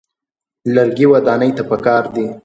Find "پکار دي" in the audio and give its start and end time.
1.71-2.25